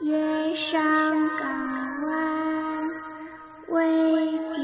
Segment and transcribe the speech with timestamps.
[0.00, 0.80] 月上
[1.38, 2.88] 港湾
[3.70, 4.62] 微电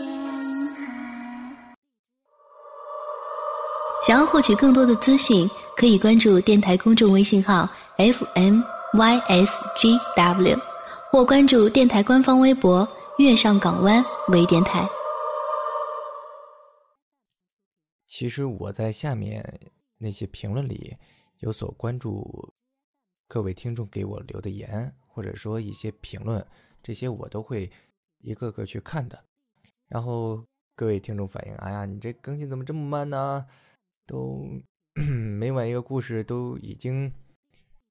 [0.74, 1.66] 台。
[4.06, 8.62] 想要获取更多的资讯，可以关注电台公众微信号 FMYSGW，
[11.10, 12.86] 或关注电台官方微博
[13.18, 14.88] “月上港湾微电台”。
[18.06, 20.96] 其实我在下面那些评论里
[21.40, 22.54] 有所关注，
[23.26, 26.44] 各位听众给我留的言，或者说一些评论，
[26.82, 27.70] 这些我都会
[28.18, 29.24] 一个个去看的。
[29.86, 30.44] 然后
[30.74, 33.46] 各位听众反映：“哎呀，你这更新怎么这么慢呢？
[34.06, 34.44] 都
[35.38, 37.12] 每晚一个故事，都已经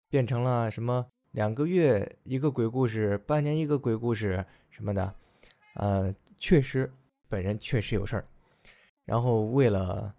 [0.10, 5.16] 变成了什么两个月一个鬼故事，半年一个鬼故事什么的。”
[5.76, 6.92] 呃，确实，
[7.30, 8.28] 本人确实有事儿。
[9.06, 10.14] 然后为了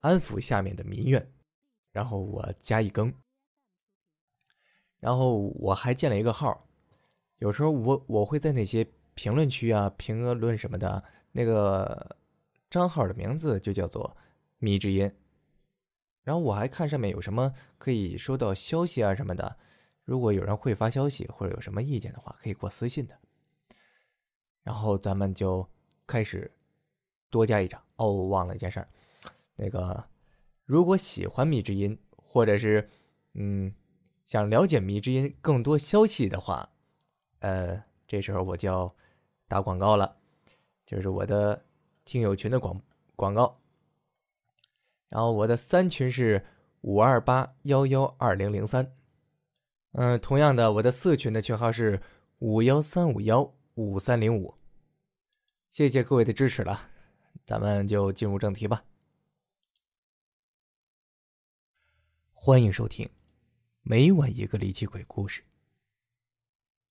[0.00, 1.28] 安抚下面的民怨，
[1.92, 3.12] 然后我加一更。
[4.98, 6.68] 然后我还建了一个号，
[7.38, 12.16] 有时候我我会在那些评论区啊、评论什么的，那个
[12.70, 14.16] 账号的名字就叫做
[14.58, 15.10] “迷之音”。
[16.24, 19.56] 然后我还看上面有什么可以收到消息啊什么的，
[20.04, 23.18] 如果有人会发消息或者有什么意见的话，可以给我私信的。
[24.62, 25.68] 然后咱们就
[26.06, 26.50] 开始。
[27.28, 28.88] 多加一张哦，忘了一件事儿，
[29.56, 30.02] 那个
[30.64, 32.88] 如果喜欢米之音，或者是
[33.34, 33.74] 嗯
[34.26, 36.68] 想了解迷之音更多消息的话，
[37.38, 38.94] 呃，这时候我就要
[39.46, 40.16] 打广告了，
[40.84, 41.64] 就是我的
[42.04, 42.80] 听友群的广
[43.14, 43.60] 广告。
[45.08, 46.44] 然后我的三群是
[46.80, 48.92] 五二八幺幺二零零三，
[49.92, 52.02] 嗯，同样的，我的四群的群号是
[52.40, 54.56] 五幺三五幺五三零五，
[55.70, 56.90] 谢谢各位的支持了。
[57.44, 58.82] 咱们就进入正题吧。
[62.32, 63.06] 欢迎收听
[63.88, 65.40] 《每晚一个离奇鬼故事》，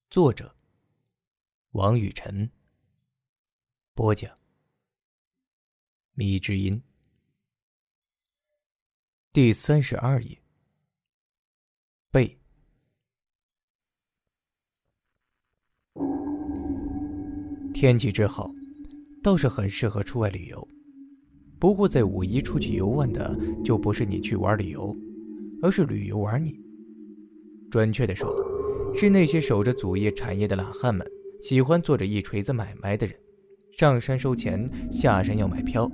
[0.09, 0.55] 作者
[1.71, 2.49] 王雨晨，
[3.93, 4.31] 播讲
[6.13, 6.81] 米之音，
[9.33, 10.41] 第三十二页。
[12.11, 12.39] 背。
[17.73, 18.49] 天气之好。
[19.21, 20.65] 倒是很适合出外旅游，
[21.59, 24.95] 不过在五一出去游玩的就不是你去玩旅游，
[25.61, 26.63] 而是旅游玩你。
[27.75, 28.33] 准确的说，
[28.95, 31.05] 是那些守着祖业产业的懒汉们，
[31.41, 33.13] 喜欢做着一锤子买卖的人，
[33.77, 35.91] 上山收钱，下山要买票，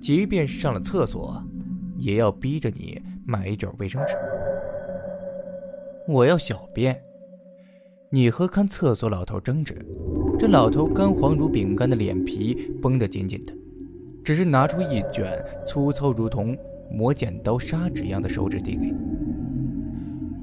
[0.00, 1.38] 即便是上了厕所，
[1.98, 4.14] 也要逼着你买一卷卫生纸。
[6.08, 6.98] 我要小便，
[8.10, 9.76] 你和看厕所老头争执。
[10.38, 13.52] 这老头干黄如饼干的脸皮绷得紧紧的，
[14.24, 15.30] 只是拿出一卷
[15.66, 16.56] 粗糙如同
[16.90, 18.94] 磨剪刀砂纸一样的手纸递给你。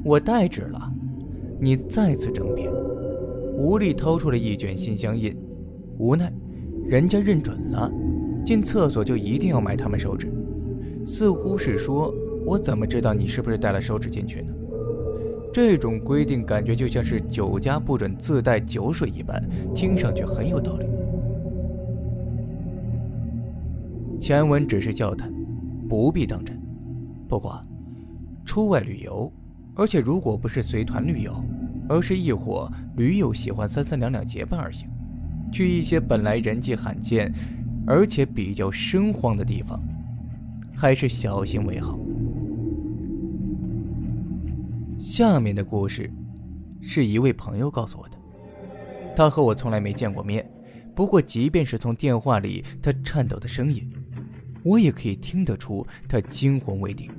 [0.08, 0.90] 我代纸了，
[1.60, 2.72] 你再次争辩，
[3.58, 5.36] 无力掏出了一卷心相印。
[5.98, 6.32] 无奈，
[6.86, 7.92] 人家认准了，
[8.46, 10.32] 进厕所就一定要买他们手纸，
[11.06, 12.14] 似乎是说，
[12.46, 14.54] 我怎么知道你是不是带了手纸进去呢？
[15.52, 19.44] 这种规定感觉就像是酒家不准自带酒水一般，
[19.76, 20.86] 听上去很有道理。
[24.22, 25.30] 前文只是笑谈，
[25.90, 26.58] 不必当真。
[27.28, 27.62] 不过，
[28.46, 29.30] 出外旅游，
[29.78, 31.40] 而且如果不是随团旅游，
[31.88, 34.90] 而是一伙驴友喜欢三三两两结伴而行，
[35.52, 37.32] 去一些本来人迹罕见，
[37.86, 39.80] 而且比较生荒的地方，
[40.76, 42.00] 还是小心为好。
[44.98, 46.12] 下面的故事，
[46.82, 48.18] 是一位朋友告诉我的。
[49.16, 50.44] 他和我从来没见过面，
[50.96, 53.88] 不过即便是从电话里他颤抖的声音，
[54.64, 57.12] 我也可以听得出他惊魂未定。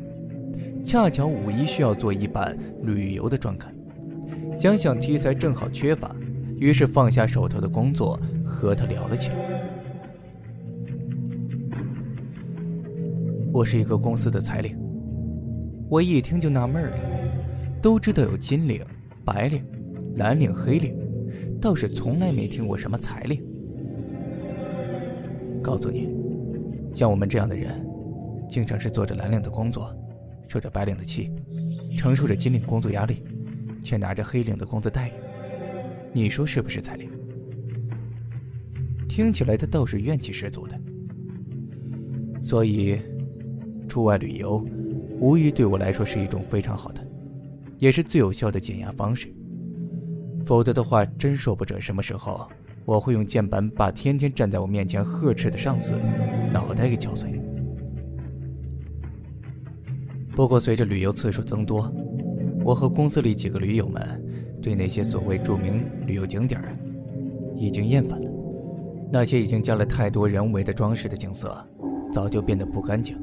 [0.88, 3.70] 恰巧五一需要做一版旅游的专刊，
[4.56, 6.16] 想想题材正好缺乏，
[6.56, 9.34] 于是放下手头的工作和他聊了起来。
[13.52, 14.78] 我是一个公司的彩领，
[15.90, 16.96] 我一听就纳闷了。
[17.82, 18.80] 都知道有金领、
[19.26, 19.62] 白领、
[20.16, 20.96] 蓝领、黑领，
[21.60, 23.44] 倒是从来没听过什么彩领。
[25.62, 26.08] 告诉你，
[26.90, 27.86] 像我们这样的人，
[28.48, 29.94] 经常是做着蓝领的工作，
[30.48, 31.30] 受着白领的气，
[31.96, 33.22] 承受着金领工作压力，
[33.84, 35.12] 却拿着黑领的工资待遇。
[36.12, 37.08] 你说是不是彩玲？
[39.06, 40.80] 听起来他倒是怨气十足的。
[42.42, 42.98] 所以，
[43.88, 44.64] 出外旅游，
[45.20, 47.06] 无疑对我来说是一种非常好的。
[47.78, 49.32] 也是最有效的减压方式。
[50.44, 52.48] 否则的话，真说不准什么时候
[52.84, 55.94] 我会用键盘把天天站在我面前呵斥的上司
[56.52, 57.37] 脑袋给敲碎。
[60.38, 61.92] 不过，随着旅游次数增多，
[62.64, 64.00] 我和公司里几个驴友们
[64.62, 66.62] 对那些所谓著名旅游景点
[67.56, 68.30] 已经厌烦了。
[69.12, 71.52] 那些已经加了太多人为的装饰的景色，
[72.12, 73.18] 早就变得不干净、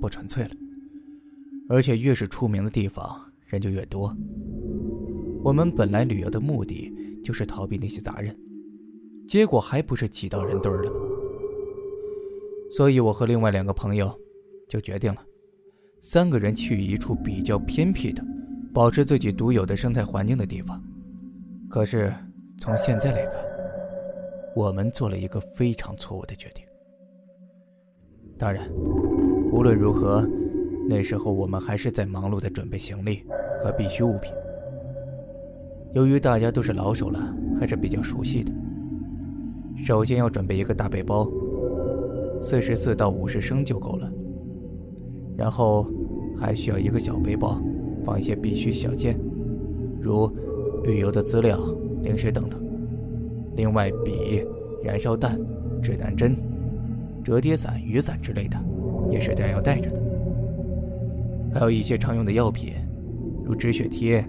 [0.00, 0.50] 不纯粹了。
[1.68, 4.16] 而且越是出名的地方，人就越多。
[5.42, 8.32] 我们本来旅游的目的就是逃避那些杂人，
[9.26, 10.92] 结果还不是挤到人堆了？
[12.70, 14.08] 所以我和另外两个朋友
[14.68, 15.20] 就决定了，
[16.00, 18.24] 三个人去一处比较偏僻的、
[18.72, 20.82] 保持自己独有的生态环境的地方。
[21.68, 22.12] 可是
[22.58, 23.34] 从现在来看，
[24.56, 26.64] 我们做了一个非常错误的决定。
[28.38, 28.66] 当然，
[29.52, 30.26] 无论如何，
[30.88, 33.22] 那时候我们还是在忙碌的准备行李
[33.62, 34.32] 和必需物品。
[35.92, 38.50] 由于大家都是老手了，还是比较熟悉的。
[39.84, 41.30] 首先要准备一个大背包，
[42.40, 44.10] 四十四到五十升就够了。
[45.40, 45.86] 然后
[46.38, 47.58] 还需要一个小背包，
[48.04, 49.18] 放一些必需小件，
[49.98, 50.30] 如
[50.84, 51.58] 旅游的资料、
[52.02, 52.62] 零食等等。
[53.56, 54.44] 另外，笔、
[54.84, 55.40] 燃烧弹、
[55.82, 56.36] 指南针、
[57.24, 58.58] 折叠伞、雨伞之类的，
[59.08, 60.02] 也是要带着的。
[61.54, 62.74] 还有一些常用的药品，
[63.42, 64.22] 如止血贴、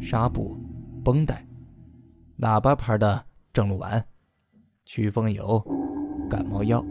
[0.00, 0.56] 纱布、
[1.04, 1.46] 绷带、
[2.40, 4.04] 喇叭牌的正露丸、
[4.84, 5.62] 祛风油、
[6.28, 6.84] 感冒药、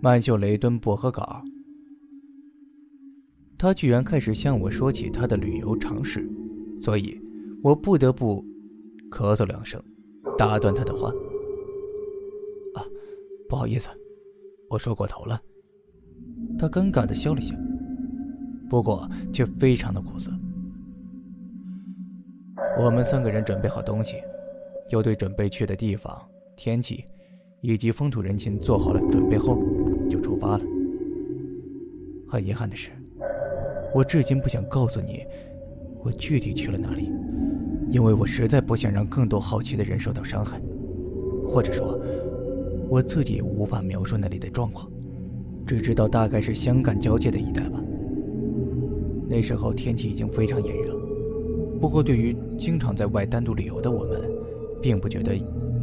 [0.00, 1.42] 曼秀雷敦薄荷膏。
[3.60, 6.26] 他居然开始向我说起他的旅游常识，
[6.78, 7.20] 所以
[7.62, 8.42] 我不得不
[9.10, 9.78] 咳嗽两声。
[10.38, 11.10] 打断他的话。
[12.74, 12.80] 啊，
[13.50, 13.90] 不好意思，
[14.70, 15.38] 我说过头了。
[16.58, 17.54] 他尴尬的笑了笑，
[18.70, 20.32] 不过却非常的苦涩。
[22.78, 24.16] 我们三个人准备好东西，
[24.88, 26.18] 又对准备去的地方、
[26.56, 27.04] 天气
[27.60, 29.58] 以及风土人情做好了准备后，
[30.08, 30.64] 就出发了。
[32.26, 32.90] 很遗憾的是，
[33.94, 35.24] 我至今不想告诉你，
[36.02, 37.10] 我具体去了哪里。
[37.90, 40.60] 因为我实在不想让更多好奇的人受到伤害，
[41.44, 42.00] 或者说，
[42.88, 44.88] 我自己也无法描述那里的状况，
[45.66, 47.80] 只知道大概是湘赣交界的一带吧。
[49.28, 50.96] 那时候天气已经非常炎热，
[51.80, 54.20] 不过对于经常在外单独旅游的我们，
[54.80, 55.32] 并不觉得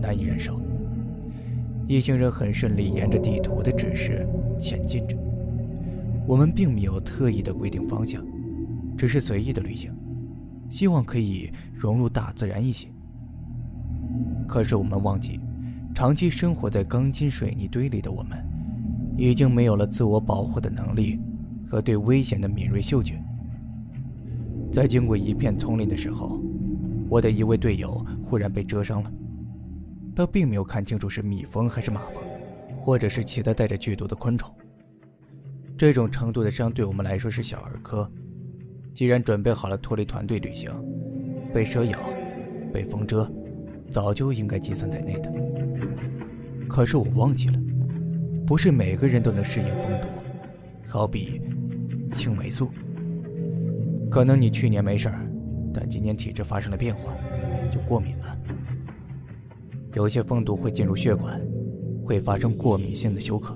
[0.02, 0.58] 难以忍受。
[1.88, 4.26] 一行人很顺利沿着地图的指示
[4.58, 5.18] 前进着，
[6.28, 8.22] 我们并没有特意的规定方向，
[8.98, 9.92] 只是随意的旅行。
[10.70, 12.90] 希望可以融入大自然一些。
[14.46, 15.40] 可是我们忘记，
[15.96, 18.38] 长期生活在钢筋水泥堆里的我们，
[19.18, 21.18] 已经没有了自我保护的能力
[21.66, 23.18] 和对危险的敏锐嗅觉。
[24.70, 26.42] 在经过一片丛林的时候，
[27.08, 29.12] 我的一位队友忽然被蛰伤了。
[30.14, 32.22] 他并没有看清楚是蜜蜂还是马蜂，
[32.78, 34.54] 或者是其他带着剧毒的昆虫。
[35.78, 38.10] 这种程度的伤对我们来说是小儿科。
[38.96, 40.72] 既然准备好了脱离团队旅行，
[41.54, 42.00] 被蛇咬、
[42.74, 43.30] 被风蛰，
[43.92, 45.32] 早就应该计算在内的。
[46.68, 47.60] 可是我忘记了，
[48.44, 50.08] 不是每个人都能适应风毒，
[50.88, 51.40] 好比
[52.12, 52.70] 青霉素。
[54.10, 55.30] 可能你去年没事儿，
[55.72, 57.14] 但今年体质发生了变化，
[57.72, 58.36] 就过敏了。
[59.94, 61.40] 有些风毒会进入血管，
[62.04, 63.56] 会发生过敏性的休克，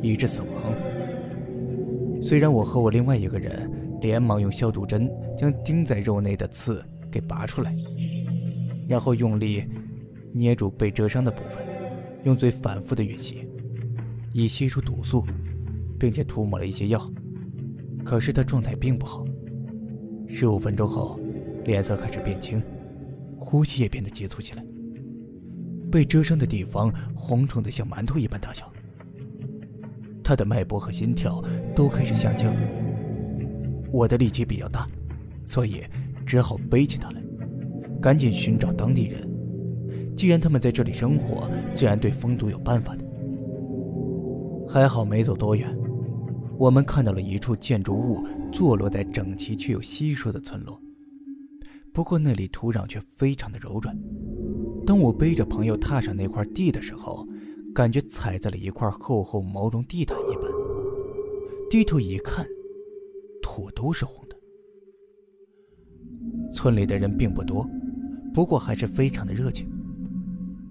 [0.00, 0.93] 以致死亡。
[2.26, 3.70] 虽然我和我另外一个人。
[4.00, 7.74] 连忙用消毒针将钉在肉内的刺给拔出来，
[8.86, 9.64] 然后用力
[10.30, 11.64] 捏住被蛰伤的部分，
[12.24, 13.48] 用嘴反复的吮吸，
[14.34, 15.24] 以吸出毒素，
[15.98, 17.10] 并且涂抹了一些药。
[18.04, 19.24] 可是他状态并不好。
[20.28, 21.18] 十五分钟后，
[21.64, 22.62] 脸色开始变青，
[23.38, 24.62] 呼吸也变得急促起来。
[25.90, 28.70] 被蛰伤的地方红肿的像馒头一般大小，
[30.24, 31.40] 他的脉搏和心跳
[31.76, 32.52] 都开始下降。
[33.92, 34.88] 我的力气比较大，
[35.44, 35.82] 所以
[36.26, 37.22] 只好背起他来，
[38.00, 39.22] 赶紧寻找当地人。
[40.16, 43.04] 既然他们在这里生活，自然对风毒有办法的。
[44.66, 45.76] 还好没走多远，
[46.58, 50.80] 我们看到了一处建筑物坐落在整齐却又稀疏的村落。
[51.92, 53.96] 不过那里土壤却非常的柔软。
[54.84, 57.26] 当我背着朋友踏上那块地的时候，
[57.74, 60.44] 感觉踩在了一块厚厚毛绒地毯一般。
[61.68, 62.46] 低头一看。
[63.42, 64.36] 土都是红的。
[66.52, 67.64] 村里的人并不多，
[68.32, 69.68] 不过还是非常的热情。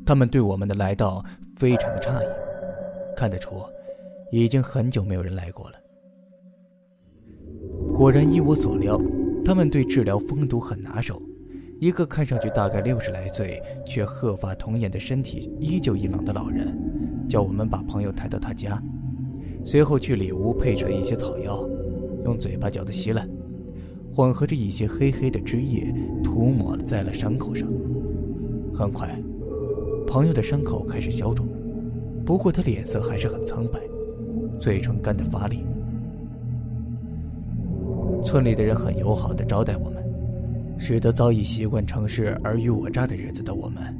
[0.05, 1.23] 他们对我们的来到
[1.55, 2.25] 非常的诧异，
[3.15, 3.51] 看得出
[4.33, 5.77] 已经很久没有人来过了。
[7.93, 8.99] 果然，依我所料，
[9.45, 11.21] 他们对治疗风毒很拿手。
[11.83, 16.73] 一个看上去大概六十来岁，却鹤发童颜的身体依旧硬朗的老人，
[17.27, 18.81] 叫我们把朋友抬到他家，
[19.65, 21.67] 随后去里屋配置了一些草药。
[22.23, 23.29] 用嘴巴嚼的稀烂，
[24.15, 27.67] 混合着一些黑黑的汁液，涂抹在了伤口上。
[28.73, 29.21] 很快，
[30.07, 31.45] 朋友的伤口开始消肿，
[32.25, 33.77] 不过他脸色还是很苍白，
[34.57, 35.59] 嘴唇干得发裂。
[38.23, 40.01] 村里的人很友好的招待我们，
[40.77, 43.95] 使得早已习惯城市尔虞我诈的日子的我们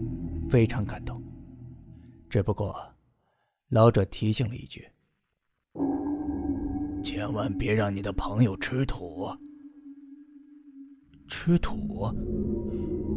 [0.49, 1.21] 非常感动。
[2.29, 2.75] 只不过，
[3.69, 4.85] 老者提醒了一句
[7.03, 9.27] ：“千万别让你的朋友吃土。”
[11.27, 12.09] 吃土？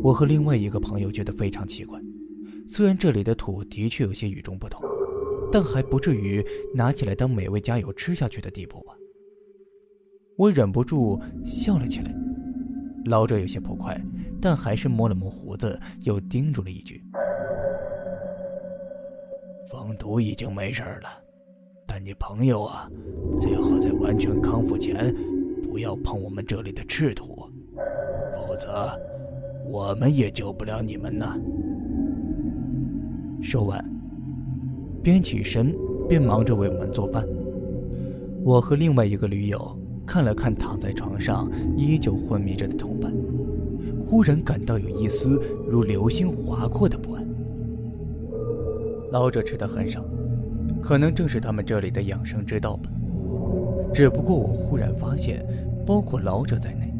[0.02, 2.00] 我和另外一个朋友觉得非常奇怪。
[2.68, 4.82] 虽然这里的土的确有些与众不同，
[5.50, 6.44] 但还不至于
[6.74, 8.92] 拿起来当美味佳肴吃下去的地步吧。
[10.36, 12.25] 我忍不住笑了起来。
[13.06, 13.96] 老者有些不快，
[14.40, 17.02] 但还是摸了摸胡子，又叮嘱了一句
[19.70, 21.08] ：“防毒已经没事了，
[21.86, 22.90] 但你朋友啊，
[23.40, 25.14] 最好在完全康复前，
[25.62, 27.48] 不要碰我们这里的赤土，
[28.34, 28.90] 否则
[29.64, 31.38] 我们也救不了你们呢。”
[33.40, 33.82] 说完，
[35.02, 35.72] 边起身
[36.08, 37.24] 边忙着为我们做饭。
[38.42, 39.78] 我和另外一个驴友。
[40.06, 43.12] 看了看躺在床上依旧昏迷着的同伴，
[44.00, 47.26] 忽然感到有一丝如流星划过的不安。
[49.10, 50.04] 老者吃的很少，
[50.80, 52.88] 可能正是他们这里的养生之道吧。
[53.92, 55.44] 只不过我忽然发现，
[55.84, 56.94] 包括老者在内，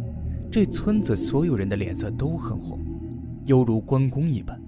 [0.51, 2.81] 这村子所有人的脸色都很红，
[3.45, 4.61] 犹如关公一般。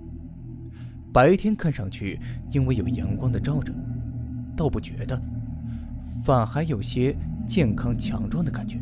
[1.13, 2.21] 白天看上去
[2.53, 3.73] 因为有阳光的照着，
[4.57, 5.21] 倒不觉得，
[6.23, 7.17] 反还有些。
[7.49, 8.79] 健康强壮的感觉，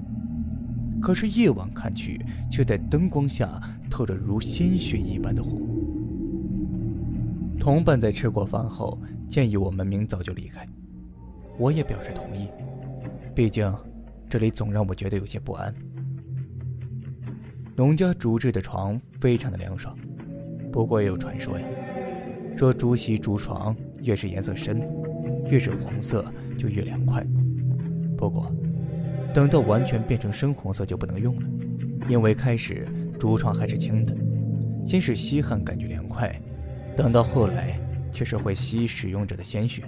[1.00, 2.20] 可是夜晚看去，
[2.50, 5.62] 却在灯光下透着如鲜血一般的红。
[7.60, 10.66] 同伴在吃过饭后建议我们明早就离开，
[11.58, 12.48] 我也表示同意，
[13.34, 13.72] 毕竟
[14.28, 15.72] 这里总让我觉得有些不安。
[17.76, 19.96] 农家竹制的床非常的凉爽，
[20.72, 21.64] 不过也有传说呀，
[22.56, 24.82] 说竹席竹床越是颜色深，
[25.48, 26.24] 越是红色
[26.58, 27.24] 就越凉快。
[28.16, 28.50] 不过，
[29.34, 31.46] 等到完全变成深红色就不能用了，
[32.08, 34.14] 因为开始竹床还是青的，
[34.84, 36.34] 先是吸汗感觉凉快，
[36.96, 37.78] 等到后来
[38.10, 39.82] 却是会吸使用者的鲜血。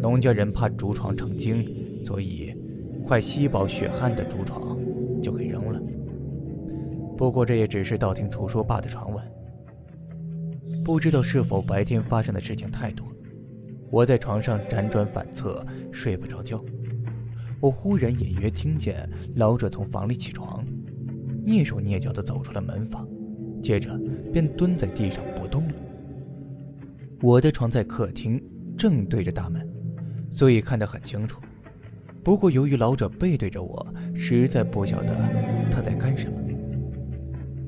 [0.00, 1.64] 农家人怕竹床成精，
[2.04, 2.54] 所以
[3.04, 4.78] 快吸饱血汗的竹床
[5.20, 5.80] 就给扔了。
[7.16, 9.24] 不过这也只是道听途说罢的传闻，
[10.84, 13.06] 不知道是否白天发生的事情太多，
[13.90, 16.64] 我在床上辗转反侧，睡不着觉。
[17.62, 20.66] 我忽然隐约听见老者从房里起床，
[21.46, 23.06] 蹑手蹑脚地走出了门房，
[23.62, 23.96] 接着
[24.32, 25.74] 便蹲在地上不动了。
[27.20, 28.42] 我的床在客厅，
[28.76, 29.64] 正对着大门，
[30.28, 31.40] 所以看得很清楚。
[32.24, 35.14] 不过由于老者背对着我，实在不晓得
[35.70, 36.36] 他在干什么。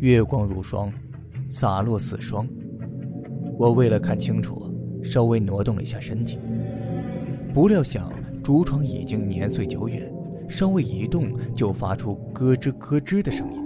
[0.01, 0.93] 月光如霜，
[1.49, 2.49] 洒落似霜。
[3.57, 4.69] 我为了看清楚，
[5.05, 6.41] 稍微挪动了一下身体，
[7.53, 8.13] 不料想。
[8.45, 10.13] 竹床已经年岁久远，
[10.51, 13.59] 稍微一动就发出咯吱咯吱的声音。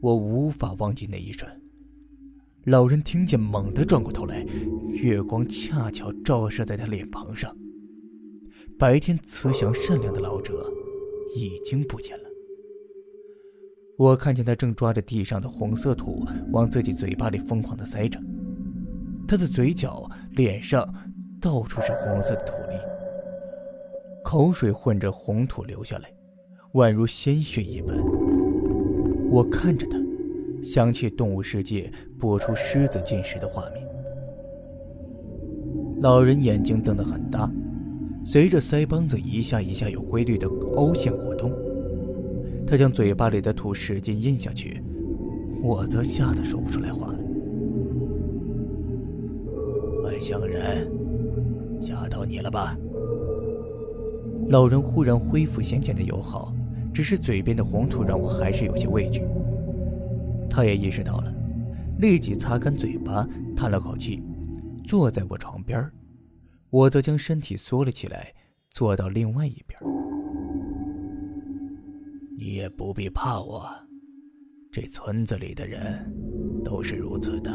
[0.00, 1.50] 我无法忘记那一瞬，
[2.66, 4.46] 老人听见，猛地转过头来，
[4.92, 7.52] 月光恰巧照射在他脸庞上。
[8.78, 10.72] 白天慈祥善良的老者
[11.34, 12.24] 已经不见了。
[13.96, 18.20] 我看见他正抓着地上的红色土往自己嘴巴里疯狂地塞着，
[19.26, 20.88] 他的嘴角、脸上。
[21.40, 22.76] 到处是红色的土粒，
[24.24, 26.10] 口水混着红土流下来，
[26.72, 27.96] 宛如鲜血一般。
[29.30, 29.96] 我看着他，
[30.62, 33.86] 想起动物世界播出狮子进食的画面。
[36.00, 37.48] 老人眼睛瞪得很大，
[38.24, 41.52] 随着腮帮子一下一下有规律的凹陷活动，
[42.66, 44.82] 他将嘴巴里的土使劲咽下去，
[45.62, 47.18] 我则吓得说不出来话了。
[50.02, 50.97] 外乡人。
[52.08, 52.76] 到你了吧？
[54.48, 56.52] 老人忽然恢复先前的友好，
[56.92, 59.22] 只是嘴边的红土让我还是有些畏惧。
[60.48, 61.32] 他也意识到了，
[61.98, 64.22] 立即擦干嘴巴，叹了口气，
[64.84, 65.90] 坐在我床边
[66.70, 68.32] 我则将身体缩了起来，
[68.70, 69.78] 坐到另外一边。
[72.38, 73.68] 你也不必怕我，
[74.72, 76.10] 这村子里的人
[76.64, 77.52] 都是如此的，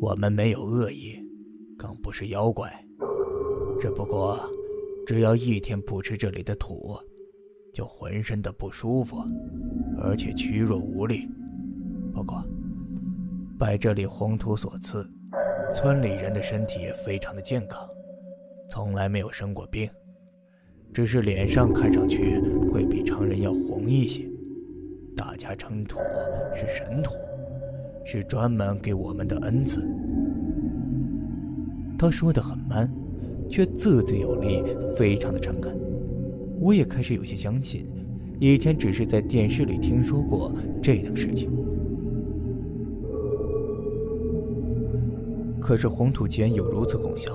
[0.00, 1.22] 我们没有恶意。
[1.76, 2.72] 更不是妖怪，
[3.84, 4.40] 只不过，
[5.06, 6.98] 只要一天不吃这里的土，
[7.70, 9.22] 就浑身的不舒服，
[9.98, 11.28] 而且虚弱无力。
[12.10, 12.42] 不过，
[13.58, 15.06] 拜这里红土所赐，
[15.74, 17.86] 村里人的身体也非常的健康，
[18.70, 19.86] 从来没有生过病。
[20.90, 22.40] 只是脸上看上去
[22.72, 24.26] 会比常人要红一些。
[25.14, 25.98] 大家称土
[26.56, 27.16] 是神土，
[28.02, 29.86] 是专门给我们的恩赐。
[31.98, 32.90] 他说的很慢，
[33.48, 34.62] 却字字有力，
[34.96, 35.76] 非常的诚恳。
[36.60, 37.86] 我也开始有些相信，
[38.40, 41.50] 以前只是在电视里听说过这等事情。
[45.60, 47.32] 可是红土既然有如此功效，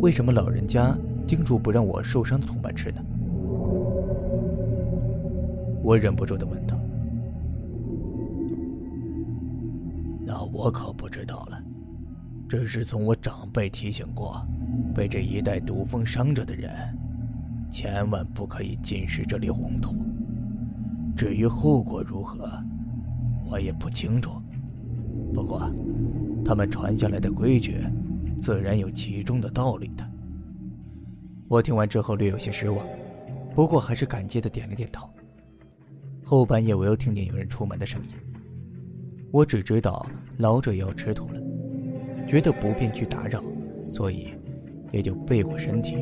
[0.00, 0.96] 为什么老人家
[1.26, 3.00] 叮嘱不让我受伤的同伴吃呢？
[5.82, 6.78] 我忍不住的问道。
[10.26, 11.62] 那我可不知道了，
[12.48, 14.40] 只是从我长辈提醒过，
[14.94, 16.70] 被这一带毒风伤着的人，
[17.70, 19.96] 千万不可以进食这里红土。
[21.16, 22.48] 至于后果如何，
[23.50, 24.30] 我也不清楚。
[25.32, 25.70] 不过。
[26.46, 27.78] 他们传下来的规矩，
[28.38, 30.06] 自然有其中的道理的。
[31.48, 32.86] 我听完之后略有些失望，
[33.54, 35.08] 不过还是感激的点了点头。
[36.22, 38.10] 后半夜我又听见有人出门的声音，
[39.32, 40.04] 我只知道
[40.36, 41.40] 老者要吃土了，
[42.28, 43.42] 觉得不便去打扰，
[43.88, 44.34] 所以
[44.94, 45.98] 也就背过身体，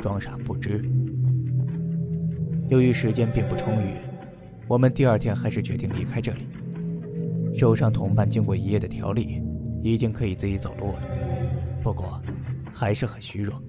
[0.00, 0.80] 装傻不知。
[2.68, 3.96] 由于时间并不充裕，
[4.68, 6.46] 我们第二天还是决定离开这里。
[7.56, 9.42] 受伤同伴经过一夜的调理。
[9.86, 11.00] 已经可以自己走路了，
[11.82, 12.18] 不过
[12.72, 13.62] 还是很虚弱。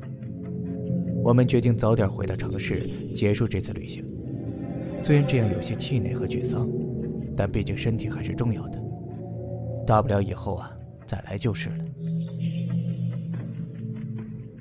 [1.22, 4.02] 我们决定早点回到城市，结束这次旅行。
[5.02, 6.70] 虽然这样有些气馁和沮丧，
[7.36, 8.82] 但毕竟身体还是重要的。
[9.86, 10.72] 大不了以后啊
[11.06, 11.85] 再来就是了。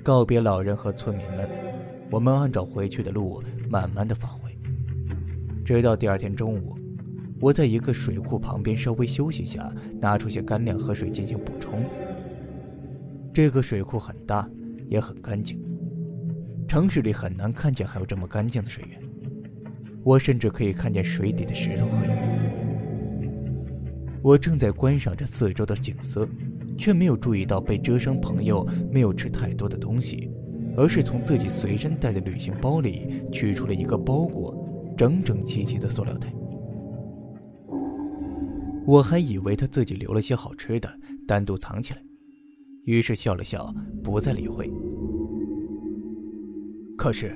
[0.05, 1.49] 告别老人和村民们，
[2.11, 4.55] 我们按照回去的路慢慢的返回，
[5.65, 6.77] 直到第二天中午。
[7.39, 11.83] 我在一个水库旁边稍微休息下，拿出些干粮和水进行补充。
[13.33, 14.47] 这个水库很大，
[14.89, 15.59] 也很干净，
[16.67, 19.01] 城市里很难看见还有这么干净的水源。
[20.03, 22.09] 我甚至可以看见水底的石头和鱼。
[24.21, 26.29] 我正在观赏着四周的景色，
[26.77, 30.31] 却没有注意到被蜇伤朋友没有吃太多的东西，
[30.75, 34.55] 而是从自己随身带的旅行包里取出了一个包裹，
[34.97, 36.33] 整整齐齐的塑料袋。
[38.85, 40.89] 我还以为他自己留了些好吃的，
[41.27, 42.03] 单独藏起来，
[42.83, 44.71] 于是笑了笑，不再理会。
[46.95, 47.35] 可是，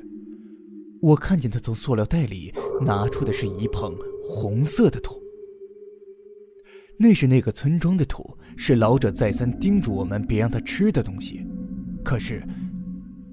[1.02, 5.16] 我看见他从塑料袋里拿出的是一捧红色的土，
[7.02, 11.48] 那是那个村庄的土，是老者再三叮嘱我们别让他吃的东西。
[12.04, 12.44] 可是，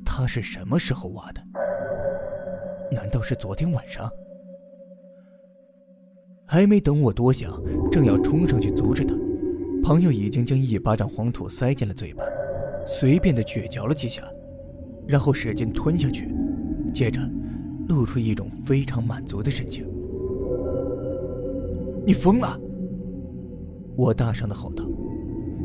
[0.05, 1.43] 他是什么时候挖的？
[2.93, 4.09] 难道是昨天晚上？
[6.47, 9.17] 还没等我多想，正要冲上去阻止他，
[9.83, 12.23] 朋友已经将一巴掌黄土塞进了嘴巴，
[12.87, 14.23] 随便的咀嚼了几下，
[15.09, 16.33] 然后使劲吞下去，
[16.95, 17.21] 接着
[17.89, 19.85] 露出一种非常满足的神情。
[22.07, 22.61] 你疯了！
[23.97, 24.85] 我大声的吼道，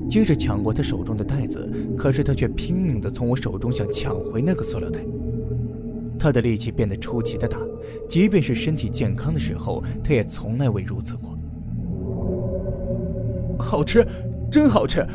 [0.10, 5.00] 接着抢过他手中的袋子，可是他却拼命的从我手中想抢回那个塑料袋。
[6.17, 7.58] 他的力气变得出奇的大，
[8.08, 11.38] 即便是身体健康的时候，他也从来未如此过。
[13.60, 14.06] 好吃，
[14.52, 15.06] 真好吃，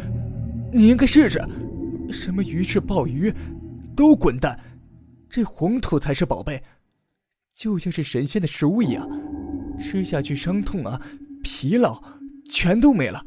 [0.73, 1.41] 你应该试试。
[2.11, 3.33] 什么鱼翅、鲍鱼，
[3.97, 4.59] 都滚蛋，
[5.31, 6.63] 这红土才是宝贝，
[7.55, 9.09] 就像是神仙的食物一样，
[9.81, 11.01] 吃下去伤痛啊、
[11.43, 12.01] 疲劳
[12.49, 13.25] 全都没了。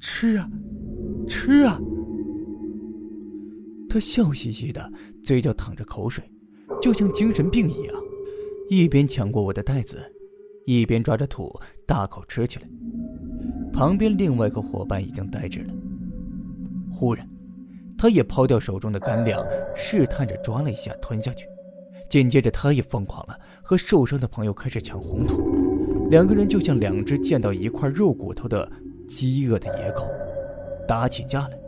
[0.00, 0.50] 吃啊，
[1.28, 1.80] 吃啊！
[3.88, 4.90] 他笑嘻嘻的，
[5.22, 6.24] 嘴角淌着口水。
[6.80, 7.94] 就像精神病一样，
[8.68, 9.98] 一边抢过我的袋子，
[10.66, 11.54] 一边抓着土
[11.86, 12.68] 大口吃起来。
[13.72, 15.74] 旁边另外一个伙伴已经呆滞了。
[16.90, 17.28] 忽然，
[17.96, 19.40] 他也抛掉手中的干粮，
[19.76, 21.46] 试探着抓了一下，吞下去。
[22.10, 25.61] 紧接着，他也疯狂了，和受伤的朋友开始抢红土。
[26.12, 28.70] 两个人就像两只见到一块肉骨头的
[29.08, 30.06] 饥饿的野狗，
[30.86, 31.58] 打起架来。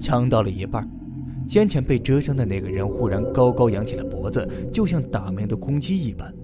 [0.00, 0.84] 抢到了一半。
[1.46, 6.34] 先前被蜇伤的那个人忽然高高扬起了脖子，就像打鸣的公鸡一般，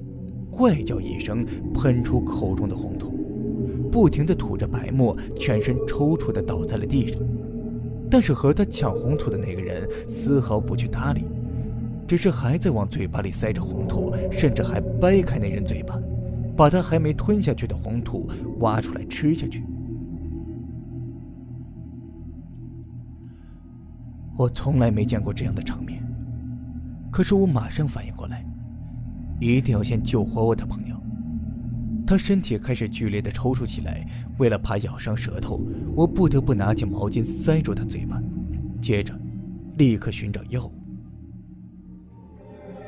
[0.53, 3.11] 怪叫一声，喷出口中的红土，
[3.91, 7.21] 不停地吐着白沫，全身抽搐地倒在了地上。
[8.09, 11.25] 但是和他抢红土的那个人丝毫不去搭理，
[12.11, 15.97] 只是还在往嘴巴里塞着红土，甚至还掰开那人嘴巴，
[16.57, 19.63] 把他还没吞下去的红土挖出来吃下去。
[24.37, 26.03] 我从来没见过这样的场面，
[27.13, 28.45] 可是我马上反应过来，
[29.39, 30.97] 一定要先救活我的朋友。
[32.05, 34.05] 他身体开始剧烈的抽搐起来，
[34.39, 35.61] 为了怕咬伤舌头，
[35.95, 38.21] 我不得不拿起毛巾塞住他嘴巴，
[38.83, 39.17] 接着
[39.79, 40.73] 立刻寻找药物。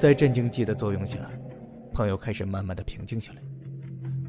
[0.02, 1.16] 在镇静剂的作用下，
[1.92, 3.42] 朋友开始慢慢的平静下来。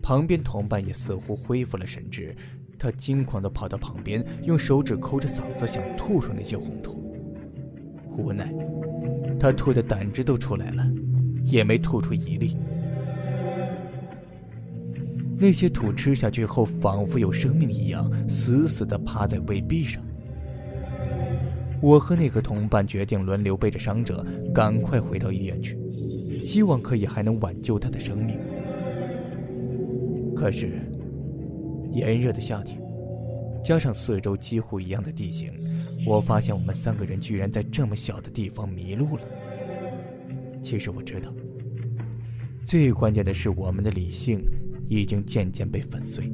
[0.03, 2.35] 旁边同伴也似乎恢复了神智，
[2.77, 7.11] 他惊恐的跑到旁边，用手指抠着嗓子，想吐出那些红土。
[8.15, 8.53] 无奈，
[9.39, 10.87] 他吐的胆汁都出来了，
[11.43, 12.55] 也没吐出一粒。
[15.39, 20.03] 那些土吃下去后，仿佛有生命一样，死死的趴在胃壁上。
[21.83, 25.77] 我和那个同伴决定轮流背着伤者，赶快回到医院去，
[26.41, 28.39] 希望可以还能挽救他的生命。
[30.33, 30.79] 可是，
[31.91, 32.81] 炎热的夏天，
[33.61, 35.51] 加上四周几乎一样的地形，
[36.07, 39.23] 我发现我们三个人居然在这么小的地方迷路了。
[40.61, 41.33] 其实我知道，
[42.63, 44.39] 最关键的是我们的理性
[44.87, 46.31] 已经渐渐被粉碎。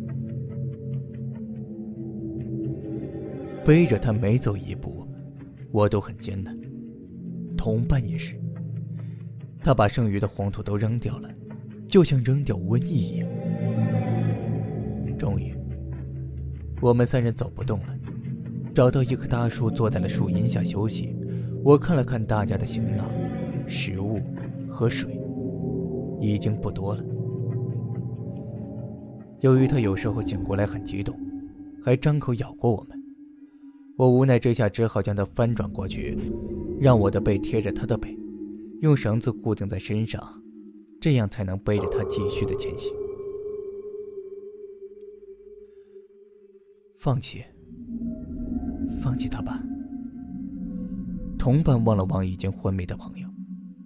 [3.65, 5.08] 背着他每走一步。
[5.71, 6.57] 我都很艰难，
[7.57, 8.35] 同伴也是。
[9.61, 11.29] 他把剩余的黄土都扔掉了，
[11.87, 13.29] 就像扔掉瘟疫一样。
[15.17, 15.53] 终于，
[16.81, 17.95] 我们三人走不动了，
[18.73, 21.15] 找到一棵大树，坐在了树荫下休息。
[21.63, 23.11] 我看了看大家的行囊、
[23.67, 24.21] 食物
[24.69, 25.19] 和水，
[26.21, 27.03] 已经不多了。
[29.41, 31.17] 由于他有时候醒过来很激动，
[31.83, 32.98] 还张口咬过我们。
[33.99, 36.17] 我无奈之下，只好将他翻转过去，
[36.79, 38.17] 让我的背贴着他的背，
[38.79, 40.41] 用绳子固定在身上，
[41.01, 42.95] 这样才能背着他继续的前行。
[46.95, 47.43] 放弃，
[49.01, 49.61] 放弃他吧。
[51.37, 53.27] 同伴望了望已经昏迷的朋友，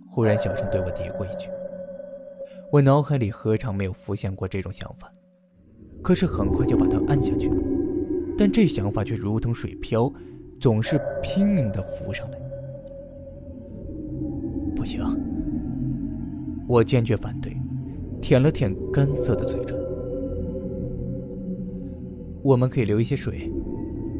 [0.07, 1.49] 忽然小声对我嘀咕一句。
[2.71, 5.11] 我脑海里何尝没有浮现过这种想法，
[6.03, 7.49] 可是很快就把它按下去。
[8.37, 10.11] 但这想法却如同水漂，
[10.59, 12.37] 总是拼命的浮上来。
[14.75, 15.01] 不行，
[16.67, 17.55] 我坚决反对，
[18.19, 19.77] 舔了舔干涩的嘴唇。
[22.41, 23.49] 我们可以留一些水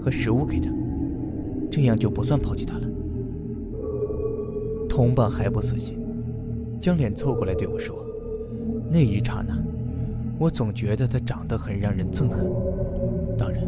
[0.02, 0.70] 和食物给他，
[1.70, 2.88] 这样就不算抛弃他了。
[4.88, 5.98] 同伴还不死心，
[6.80, 8.06] 将脸凑过来对我说
[8.90, 9.58] ：“那一刹那，
[10.38, 12.48] 我总觉得他长得很让人憎恨。
[13.38, 13.64] 当然。”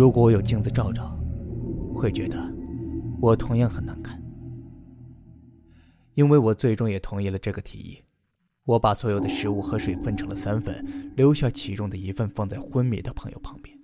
[0.00, 1.14] 如果我有镜子照照，
[1.94, 2.38] 会觉得
[3.20, 4.18] 我同样很难看。
[6.14, 7.98] 因为我最终也同意了这个提议，
[8.64, 10.82] 我把所有的食物和水分成了三份，
[11.16, 13.78] 留下其中的一份放在昏迷的朋友旁边。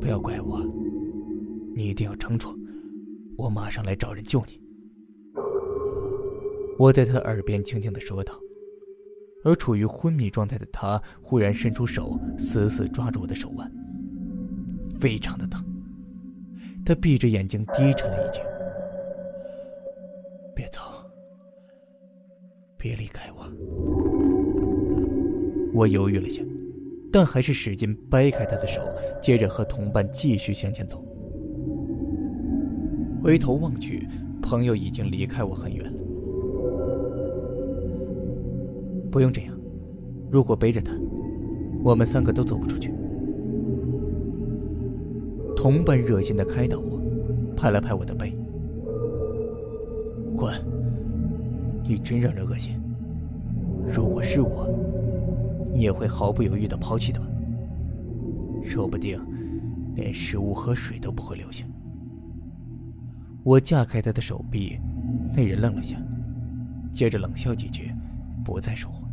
[0.00, 0.64] 不要怪我，
[1.74, 2.56] 你一定要撑住，
[3.36, 4.62] 我马上来找人救你。
[6.78, 8.32] 我在他耳边轻轻的说道，
[9.42, 13.68] 而处于昏迷状态的他忽然伸出手，死死抓住我的手腕。
[14.98, 15.64] 非常的疼，
[16.84, 18.40] 他闭着眼睛低沉了一句
[20.54, 20.80] ：“别走，
[22.76, 23.48] 别离开我。”
[25.72, 26.42] 我犹豫了下，
[27.12, 28.80] 但还是使劲掰开他的手，
[29.22, 31.04] 接着和同伴继续向前走。
[33.22, 34.08] 回头望去，
[34.42, 36.02] 朋友已经离开我很远了。
[39.10, 39.54] 不用这样，
[40.30, 40.92] 如果背着他，
[41.84, 42.92] 我们三个都走不出去。
[45.58, 47.02] 同伴热心的开导我，
[47.56, 48.32] 拍了拍我的背
[50.36, 50.54] ：“滚！
[51.82, 52.80] 你真让人恶心。
[53.92, 54.68] 如果是我，
[55.74, 57.20] 你也会毫不犹豫的抛弃他，
[58.64, 59.20] 说不定
[59.96, 61.66] 连食物和水都不会留下。”
[63.42, 64.78] 我架开他的手臂，
[65.34, 65.96] 那人愣了下，
[66.92, 67.92] 接着冷笑几句，
[68.44, 69.08] 不再说话。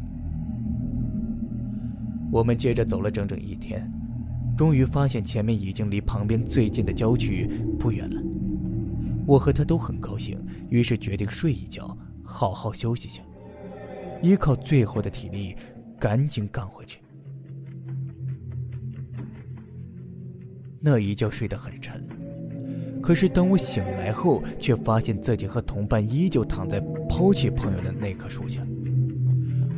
[2.32, 3.90] 我们接着走了整整一天。
[4.56, 7.46] 终于发现前面已经离旁边最近的郊区
[7.78, 8.22] 不远了，
[9.28, 10.40] 我和他都很高兴，
[10.70, 13.22] 于是决定睡一觉，好好休息下，
[14.22, 15.56] 依靠最后的体力，
[16.00, 17.00] 赶紧赶回去。
[20.80, 22.08] 那一觉睡得很沉，
[23.02, 28.66] 可是当我醒来后，却发现自己和同伴依旧躺在抛弃朋友的那棵树下。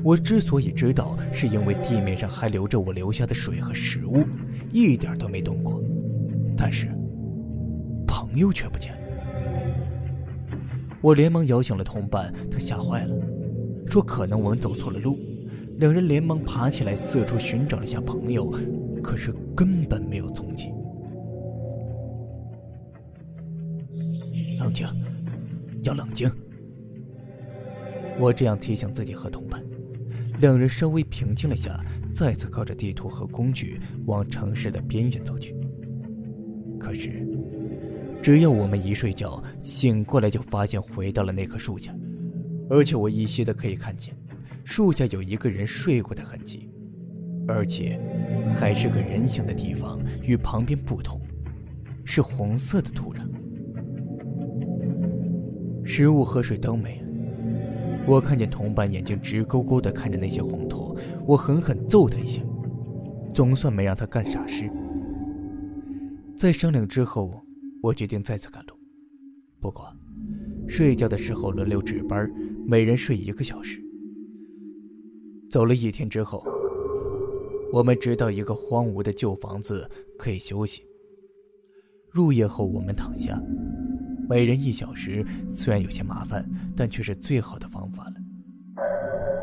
[0.04, 4.24] 我之所以知道，是因为地面上还留着我留下的水和食物。
[4.72, 5.82] 一点都没动过，
[6.56, 6.88] 但是
[8.08, 9.00] 朋友却不见了。
[11.02, 13.16] 我连忙摇醒了同伴，他吓坏了，
[13.88, 15.18] 说可能我们走错了路。
[15.78, 18.52] 两人连忙爬起来，四处寻找了下朋友，
[19.04, 20.72] 可是根本没有踪迹。
[24.58, 24.88] 冷静，
[25.84, 26.30] 要冷静。
[28.20, 29.64] 我这样提醒自己和同伴。
[30.40, 35.56] 两人稍微平静了下，再次靠着地图和工具往城市的边缘走去。
[36.80, 37.28] 可是，
[38.22, 41.92] 只要我们一睡觉，醒过来就发现回到了那棵树下，
[42.70, 44.16] 而且我依稀的可以看见，
[44.64, 46.70] 树下有一个人睡过的痕迹，
[47.48, 48.00] 而且
[48.60, 51.20] 还是个人形的地方，与旁边不同，
[52.06, 53.22] 是红色的土壤。
[55.84, 57.07] 食物和水都没了，
[58.08, 62.42] 我看见同伴眼睛直勾勾的看着那些红土，我狠狠揍他一下，
[63.34, 64.72] 总算没让他干傻事。
[66.36, 67.44] 在商量之后。
[67.80, 68.74] 我决定再次赶路，
[69.62, 69.86] 不过
[70.68, 72.30] 睡觉的时候轮流值班，
[72.66, 73.80] 每人睡一个小时。
[75.48, 76.44] 走了一天之后，
[77.72, 80.82] 我们直到一个荒芜的旧房子可以休息。
[82.10, 83.40] 入夜后，我们躺下，
[84.30, 88.14] 每人一小时，虽然有些麻烦，但却是最好的方法了。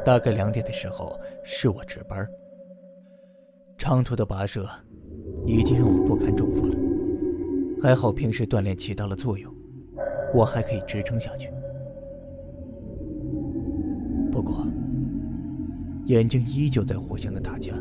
[0.04, 2.26] 大概两点的时候，是我值班。
[3.78, 4.68] 长途的跋涉
[5.46, 6.76] 已经让我不堪重负了。
[7.82, 9.52] 还好平时锻炼起到了作用，
[10.34, 11.48] 我还可以支撑下去。
[14.30, 14.66] 不过，
[16.06, 17.72] 眼睛依旧在互相的打架。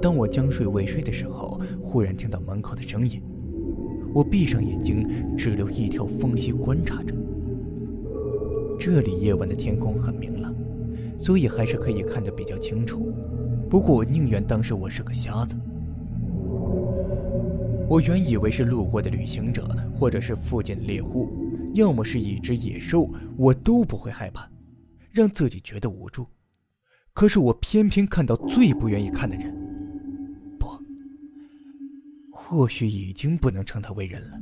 [0.00, 3.22] 当我将睡未睡的时候，忽然听到门口的声音，
[4.14, 7.12] 我闭上眼睛，只留一条缝隙观察着。
[8.78, 10.54] 这里夜晚的天空很明朗，
[11.18, 13.12] 所以还是可以看得比较清楚。
[13.68, 15.56] 不过我宁愿当时我是个瞎子。
[17.88, 21.28] 我原以为是路过的旅行者，或者是附近的猎户，
[21.74, 24.48] 要么是一只野兽，我都不会害怕，
[25.10, 26.24] 让自己觉得无助。
[27.12, 29.52] 可是我偏偏看到最不愿意看的人，
[32.46, 34.38] 或许已经不能称他为人了。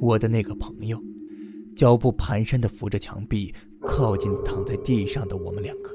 [0.00, 1.02] 我的那个朋友，
[1.74, 5.90] 脚步蹒跚的扶着墙壁，靠近躺在地上的我们两个。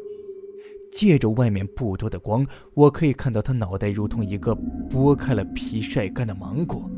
[0.92, 4.58] 借着外面不多的光，我可以看到他脑袋如同一个
[4.90, 6.90] 剥开了皮晒干的芒果，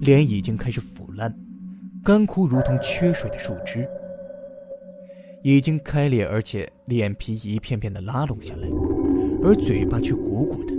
[0.00, 1.32] 脸已经开始腐烂，
[2.02, 3.88] 干枯如同缺水的树枝，
[5.44, 8.68] 已经开裂，而且脸皮一片片的拉拢下来，
[9.44, 10.71] 而嘴巴却鼓鼓的，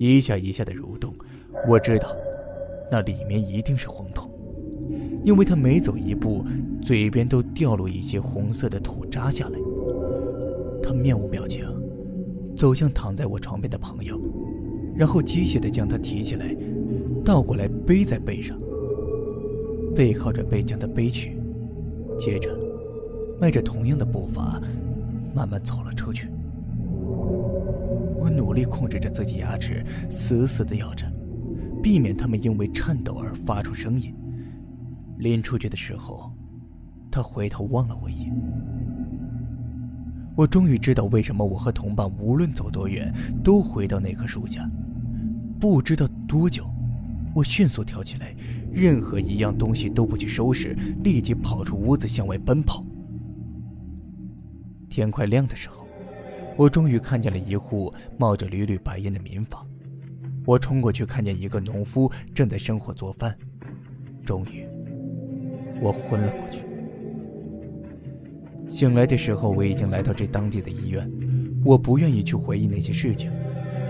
[0.00, 1.12] 一下一下的蠕动。
[1.68, 2.16] 我知道，
[2.90, 4.30] 那里面一定是黄土，
[5.22, 6.42] 因为他每走一步，
[6.82, 9.58] 嘴边都掉落一些红色的土渣下来。
[10.82, 11.66] 他面无表情，
[12.56, 14.18] 走向躺在我床边的朋友，
[14.96, 16.56] 然后机械地将他提起来，
[17.22, 18.58] 倒过来背在背上，
[19.94, 21.36] 背靠着背将他背去，
[22.18, 22.58] 接着
[23.38, 24.58] 迈着同样的步伐，
[25.34, 26.26] 慢慢走了出去。
[28.20, 31.10] 我努力控制着自己牙齿，死死地咬着，
[31.82, 34.14] 避免他们因为颤抖而发出声音。
[35.16, 36.30] 临出去的时候，
[37.10, 38.42] 他回头望了我一眼。
[40.36, 44.70] 我终于知道为什么我和同伴无论走多远都回到那棵树下。
[45.58, 46.66] 不知道多久，
[47.34, 48.34] 我迅速跳起来，
[48.70, 52.84] 任何一样东西都不去收拾，立即跑出屋子向外奔跑。
[54.88, 55.86] 天快亮的时候，
[56.56, 59.66] 我终于看见了一户冒着缕缕白烟的民房。
[60.46, 63.36] 我冲过去，看见一个农夫正在生火做饭。
[64.24, 64.66] 终于，
[65.80, 66.60] 我昏了过去。
[68.68, 71.10] 醒来的时候，我已经来到这当地的医院。
[71.64, 73.30] 我不愿意去回忆那些事情，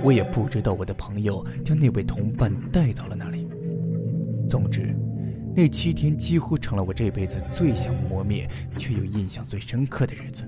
[0.03, 3.49] 我也不知道我的朋友将那位同伴带到了哪里。
[4.49, 4.95] 总之，
[5.55, 10.45] 那七天几乎成了我这辈子最想磨灭却又印象最深刻的日子。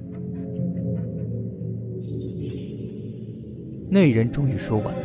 [3.95, 5.03] 那人终于说完了，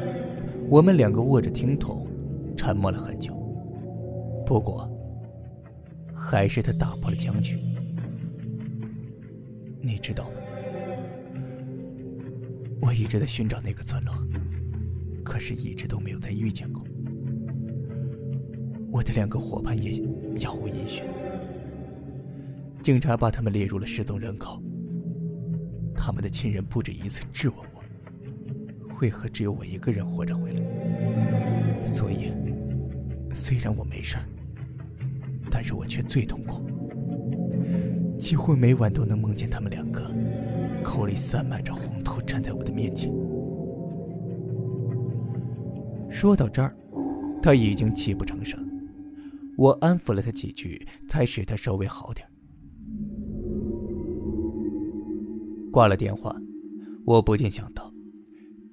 [0.69, 2.07] 我们两个握着听筒，
[2.55, 3.33] 沉默了很久。
[4.45, 4.89] 不过，
[6.15, 7.59] 还是他打破了僵局。
[9.81, 10.35] 你知道吗？
[12.79, 14.13] 我一直在寻找那个村落，
[15.21, 16.81] 可是一直都没有再遇见过。
[18.89, 20.01] 我的两个伙伴也
[20.37, 21.03] 杳无音讯，
[22.81, 24.63] 警察把他们列入了失踪人口。
[25.93, 27.76] 他们的亲人不止一次质问我，
[29.01, 31.85] 为何只有我一个人活着回来？
[31.85, 32.31] 所以，
[33.33, 34.17] 虽然我没事
[35.51, 36.61] 但是我却最痛苦。
[38.17, 40.11] 几乎每晚都能梦见他们两个，
[40.83, 43.11] 口里散满着红土，站在我的面前。
[46.09, 46.75] 说到这儿，
[47.41, 48.59] 他已经泣不成声。
[49.55, 52.27] 我安抚了他几句，才使他稍微好点。
[55.71, 56.35] 挂了电话，
[57.05, 57.86] 我不禁想到，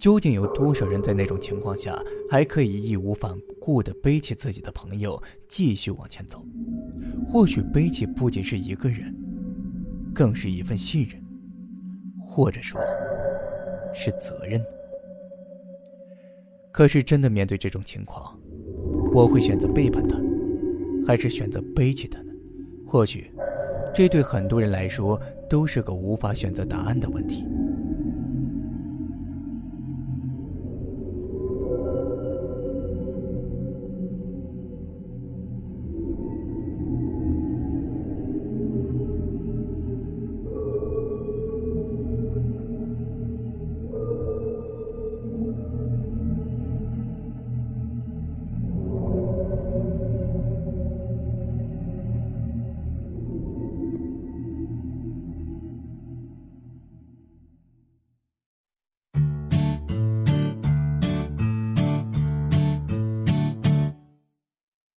[0.04, 1.98] 究竟有多少人在那种情况下
[2.30, 6.44] 还可以义无反顾地背起自己的朋友继续往前走？
[7.26, 9.16] 或许背起不仅是一个人。
[10.14, 11.18] 更是一份信任，
[12.20, 12.78] 或者说，
[13.94, 14.62] 是责任。
[16.70, 18.38] 可是真的面对这种情况，
[19.10, 20.20] 我会选择背叛他，
[21.06, 22.30] 还是选择背弃他呢？
[22.86, 23.32] 或许，
[23.94, 27.46] 这对很多人来说都是个无法选择答案的问题。